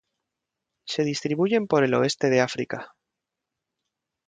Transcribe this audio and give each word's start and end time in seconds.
Se 0.87 1.03
distribuyen 1.03 1.67
por 1.67 1.83
el 1.83 1.93
oeste 1.93 2.31
de 2.31 2.41
África. 2.41 2.95